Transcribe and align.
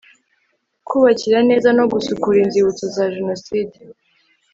kubakira 0.87 1.39
neza 1.49 1.69
no 1.77 1.85
gusukura 1.91 2.37
inzibutso 2.41 2.85
za 2.95 3.05
jenoside 3.15 3.77